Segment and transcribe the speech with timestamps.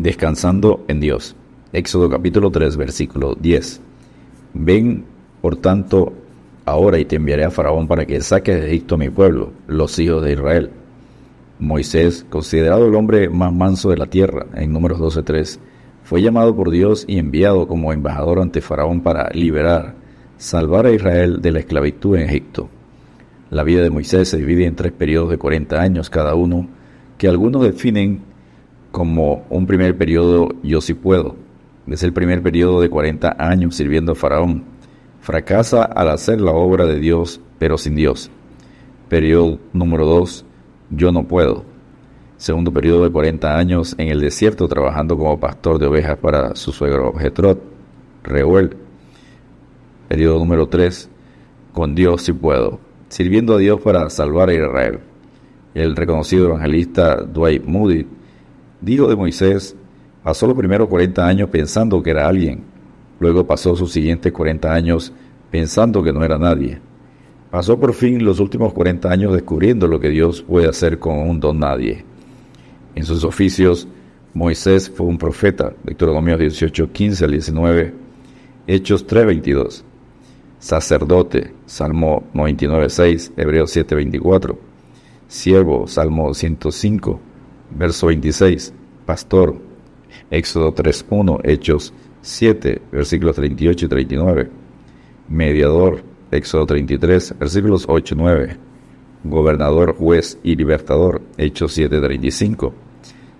[0.00, 1.36] Descansando en Dios.
[1.74, 3.82] Éxodo capítulo 3, versículo 10.
[4.54, 5.04] Ven,
[5.42, 6.14] por tanto,
[6.64, 9.98] ahora y te enviaré a Faraón para que saques de Egipto a mi pueblo, los
[9.98, 10.70] hijos de Israel.
[11.58, 15.58] Moisés, considerado el hombre más manso de la tierra, en números 12.3,
[16.02, 19.96] fue llamado por Dios y enviado como embajador ante Faraón para liberar,
[20.38, 22.70] salvar a Israel de la esclavitud en Egipto.
[23.50, 26.68] La vida de Moisés se divide en tres periodos de 40 años cada uno,
[27.18, 28.29] que algunos definen
[28.90, 31.36] como un primer periodo yo sí puedo.
[31.86, 34.64] Es el primer periodo de 40 años sirviendo a Faraón.
[35.20, 38.30] Fracasa al hacer la obra de Dios, pero sin Dios.
[39.08, 40.44] Periodo número 2,
[40.90, 41.64] yo no puedo.
[42.36, 46.72] Segundo periodo de 40 años en el desierto trabajando como pastor de ovejas para su
[46.72, 47.60] suegro Jetrot,
[48.22, 48.76] Reuel.
[50.08, 51.10] Periodo número 3,
[51.72, 52.80] con Dios sí puedo.
[53.08, 55.00] Sirviendo a Dios para salvar a Israel.
[55.74, 58.06] El reconocido evangelista Dwight Moody
[58.80, 59.76] Dijo de Moisés,
[60.22, 62.62] pasó los primeros 40 años pensando que era alguien,
[63.18, 65.12] luego pasó sus siguientes 40 años
[65.50, 66.80] pensando que no era nadie.
[67.50, 71.40] Pasó por fin los últimos 40 años descubriendo lo que Dios puede hacer con un
[71.40, 72.04] don nadie.
[72.94, 73.88] En sus oficios,
[74.32, 77.94] Moisés fue un profeta, Deuteronomio 18, 15 al 19,
[78.66, 79.84] Hechos 3, 22.
[80.60, 84.58] Sacerdote, Salmo 99, 6, Hebreos 7, 24.
[85.26, 87.20] Siervo, Salmo 105,
[87.70, 88.72] verso 26,
[89.06, 89.56] pastor,
[90.30, 94.50] Éxodo 3.1, Hechos 7, versículos 38 y 39,
[95.28, 98.56] mediador, Éxodo 33, versículos 8 y 9,
[99.24, 102.74] gobernador, juez y libertador, Hechos 7, 35.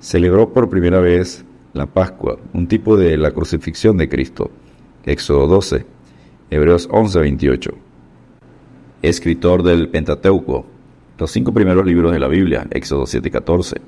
[0.00, 4.50] Celebró por primera vez la Pascua, un tipo de la crucifixión de Cristo,
[5.04, 5.86] Éxodo 12,
[6.50, 7.70] Hebreos 11, 28.
[9.02, 10.66] Escritor del Pentateuco,
[11.18, 13.80] los cinco primeros libros de la Biblia, Éxodo 7, 14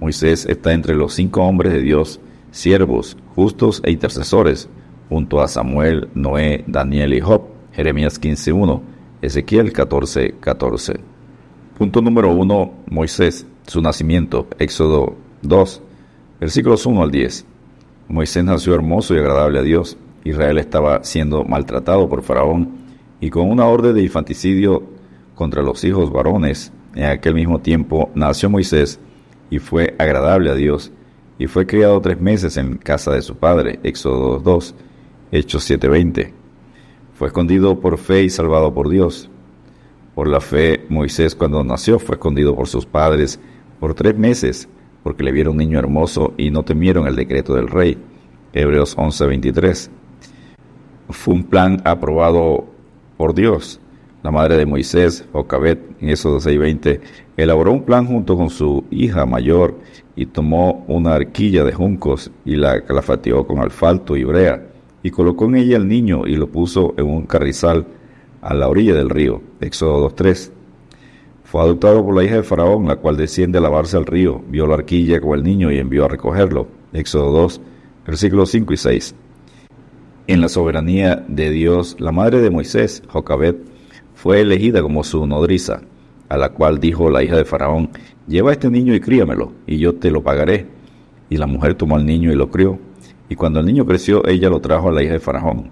[0.00, 2.20] Moisés está entre los cinco hombres de Dios,
[2.50, 4.68] siervos, justos e intercesores,
[5.10, 7.42] junto a Samuel, Noé, Daniel y Job,
[7.72, 8.80] Jeremías 15.1,
[9.20, 11.00] Ezequiel 14.14.
[11.76, 15.82] Punto número 1, Moisés, su nacimiento, Éxodo 2,
[16.40, 17.44] versículos 1 al 10.
[18.08, 19.98] Moisés nació hermoso y agradable a Dios.
[20.24, 22.70] Israel estaba siendo maltratado por Faraón
[23.20, 24.82] y con una orden de infanticidio
[25.34, 26.72] contra los hijos varones.
[26.94, 28.98] En aquel mismo tiempo nació Moisés
[29.50, 30.92] y fue agradable a Dios,
[31.38, 33.80] y fue criado tres meses en casa de su padre.
[33.82, 34.74] Éxodo 2,
[35.32, 36.32] Hechos 7:20.
[37.14, 39.28] Fue escondido por fe y salvado por Dios.
[40.14, 43.40] Por la fe, Moisés cuando nació fue escondido por sus padres
[43.78, 44.68] por tres meses,
[45.02, 47.98] porque le vieron niño hermoso y no temieron el decreto del rey.
[48.52, 49.90] Hebreos 11:23.
[51.08, 52.66] Fue un plan aprobado
[53.16, 53.80] por Dios
[54.22, 57.00] la madre de Moisés, Jocabet, en esos 6:20,
[57.36, 59.78] elaboró un plan junto con su hija mayor
[60.14, 64.66] y tomó una arquilla de juncos y la calafateó con alfalto y brea
[65.02, 67.86] y colocó en ella el niño y lo puso en un carrizal
[68.42, 69.40] a la orilla del río.
[69.60, 70.52] Éxodo 2.3.
[71.44, 74.66] Fue adoptado por la hija de Faraón, la cual desciende a lavarse al río, vio
[74.66, 76.68] la arquilla con el niño y envió a recogerlo.
[76.92, 77.60] Éxodo 2,
[78.06, 79.14] versículos 5 y 6.
[80.26, 83.69] En la soberanía de Dios, la madre de Moisés, Jocabet,
[84.20, 85.80] fue elegida como su nodriza,
[86.28, 87.88] a la cual dijo la hija de Faraón,
[88.28, 90.66] lleva este niño y críamelo, y yo te lo pagaré.
[91.30, 92.78] Y la mujer tomó al niño y lo crió.
[93.30, 95.70] Y cuando el niño creció, ella lo trajo a la hija de Faraón,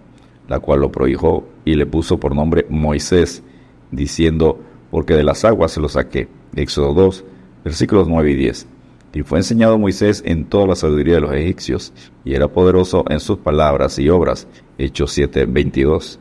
[0.48, 3.42] la cual lo prohijó y le puso por nombre Moisés,
[3.90, 4.58] diciendo,
[4.90, 6.28] porque de las aguas se lo saqué.
[6.56, 7.24] Éxodo 2,
[7.64, 8.66] versículos 9 y 10.
[9.12, 11.92] Y fue enseñado Moisés en toda la sabiduría de los egipcios,
[12.24, 14.48] y era poderoso en sus palabras y obras.
[14.78, 16.18] Hechos 7, 22.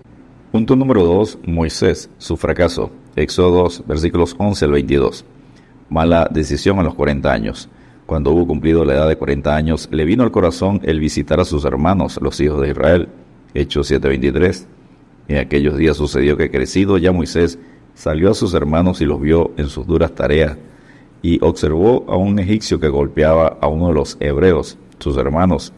[0.58, 1.38] Punto número 2.
[1.46, 2.90] Moisés, su fracaso.
[3.16, 5.24] Éxodo 2, versículos 11 al 22.
[5.88, 7.70] Mala decisión a los 40 años.
[8.08, 11.46] Cuando hubo cumplido la edad de 40 años, le vino al corazón el visitar a
[11.46, 13.08] sus hermanos, los hijos de Israel.
[13.54, 14.68] Hechos 7:23.
[15.28, 17.60] En aquellos días sucedió que crecido ya Moisés
[17.94, 20.58] salió a sus hermanos y los vio en sus duras tareas,
[21.22, 25.72] y observó a un egipcio que golpeaba a uno de los hebreos, sus hermanos.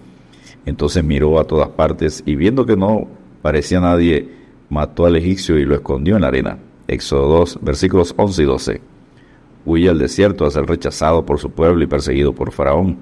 [0.66, 3.10] Entonces miró a todas partes y viendo que no
[3.42, 4.39] parecía nadie,
[4.70, 6.58] mató al egipcio y lo escondió en la arena.
[6.88, 8.82] Éxodo 2, versículos 11 y 12.
[9.66, 12.98] Huye al desierto a ser rechazado por su pueblo y perseguido por Faraón.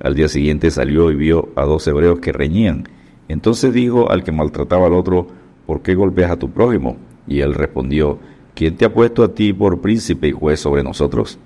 [0.00, 2.88] Al día siguiente salió y vio a dos hebreos que reñían.
[3.28, 5.26] Entonces dijo al que maltrataba al otro,
[5.66, 6.96] ¿por qué golpeas a tu prójimo?
[7.26, 8.18] Y él respondió,
[8.54, 11.38] ¿quién te ha puesto a ti por príncipe y juez sobre nosotros?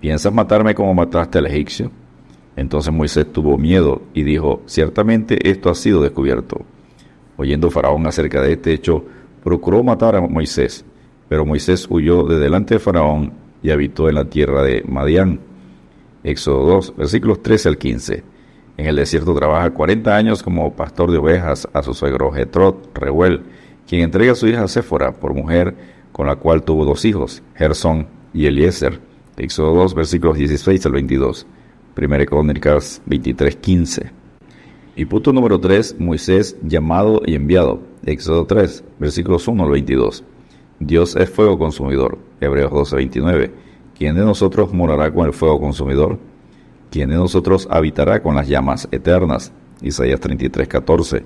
[0.00, 1.90] ¿Piensas matarme como mataste al egipcio?
[2.56, 6.64] Entonces Moisés tuvo miedo y dijo, ciertamente esto ha sido descubierto.
[7.42, 9.04] Oyendo Faraón acerca de este hecho,
[9.42, 10.84] procuró matar a Moisés,
[11.28, 13.32] pero Moisés huyó de delante de Faraón
[13.64, 15.40] y habitó en la tierra de Madián.
[16.22, 18.22] Éxodo 2, versículos 13 al 15.
[18.76, 23.42] En el desierto trabaja 40 años como pastor de ovejas a su suegro Jetrot Reuel,
[23.88, 25.74] quien entrega a su hija Séfora por mujer,
[26.12, 29.00] con la cual tuvo dos hijos, Gerson y Eliezer.
[29.36, 31.44] Éxodo 2, versículos 16 al 22.
[31.94, 34.21] Primera Crónicas 23, 15.
[34.94, 37.80] Y punto número 3, Moisés llamado y enviado.
[38.04, 40.22] Éxodo 3, versículos 1 al 22.
[40.80, 42.18] Dios es fuego consumidor.
[42.40, 43.54] Hebreos 12, 29.
[43.96, 46.18] ¿Quién de nosotros morará con el fuego consumidor?
[46.90, 49.52] ¿Quién de nosotros habitará con las llamas eternas?
[49.80, 51.24] Isaías 33, 14.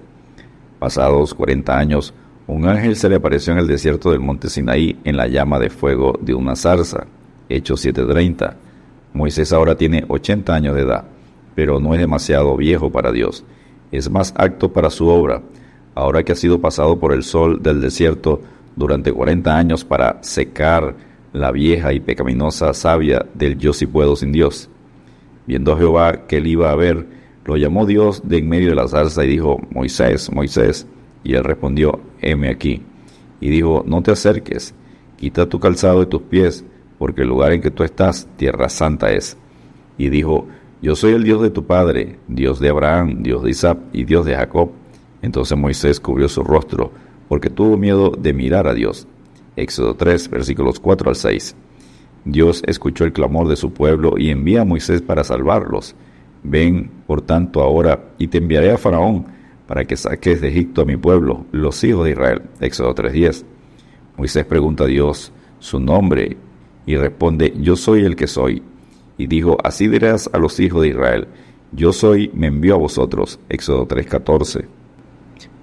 [0.79, 2.15] Pasados 40 años,
[2.47, 5.71] un ángel se le apareció en el desierto del monte Sinaí en la llama de
[5.71, 7.07] fuego de una zarza.
[7.49, 8.55] Hechos 7:30.
[9.13, 11.05] Moisés ahora tiene 80 años de edad,
[11.57, 13.45] pero no es demasiado viejo para Dios.
[13.91, 15.43] Es más acto para su obra,
[15.95, 18.41] ahora que ha sido pasado por el sol del desierto
[18.77, 20.95] durante 40 años para secar
[21.33, 24.69] la vieja y pecaminosa savia del yo si puedo sin Dios.
[25.47, 27.07] Viendo a Jehová que él iba a ver,
[27.47, 30.87] lo llamó Dios de en medio de la zarza y dijo, Moisés, Moisés.
[31.25, 32.83] Y él respondió, heme aquí.
[33.41, 34.75] Y dijo, no te acerques,
[35.17, 36.65] quita tu calzado de tus pies,
[36.99, 39.39] porque el lugar en que tú estás, tierra santa es.
[39.97, 40.47] Y dijo,
[40.83, 44.27] yo soy el Dios de tu padre, Dios de Abraham, Dios de Isaac y Dios
[44.27, 44.71] de Jacob.
[45.23, 46.93] Entonces Moisés cubrió su rostro,
[47.29, 49.09] porque tuvo miedo de mirar a Dios.
[49.57, 51.57] Éxodo 3, versículos 4 al 6.
[52.27, 55.95] Dios escuchó el clamor de su pueblo y envía a Moisés para salvarlos.
[56.43, 59.27] Ven, por tanto, ahora, y te enviaré a Faraón,
[59.67, 62.43] para que saques de Egipto a mi pueblo, los hijos de Israel.
[62.61, 63.45] Éxodo 3:10.
[64.17, 66.37] Moisés pregunta a Dios su nombre
[66.87, 68.63] y responde, yo soy el que soy.
[69.19, 71.29] Y dijo, así dirás a los hijos de Israel,
[71.73, 73.41] yo soy, me envió a vosotros.
[73.49, 74.67] Éxodo 3:14.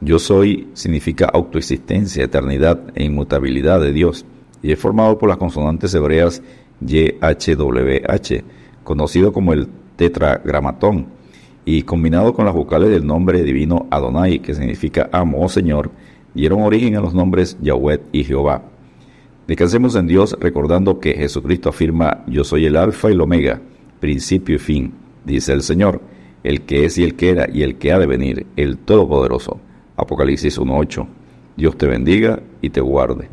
[0.02, 4.26] Yo soy significa autoexistencia, eternidad e inmutabilidad de Dios
[4.62, 6.42] y es formado por las consonantes hebreas
[6.82, 8.44] YHWH,
[8.84, 11.08] conocido como el tetragramatón
[11.66, 15.92] y combinado con las vocales del nombre divino Adonai, que significa amo o Señor,
[16.34, 18.64] dieron origen a los nombres Yahweh y Jehová.
[19.48, 23.62] Descansemos en Dios recordando que Jesucristo afirma, yo soy el alfa y el omega,
[24.00, 24.94] principio y fin,
[25.26, 26.02] dice el Señor,
[26.44, 29.60] el que es y el que era y el que ha de venir, el Todopoderoso.
[29.98, 31.08] Apocalipsis 1.8.
[31.58, 33.28] Dios te bendiga y te guarde.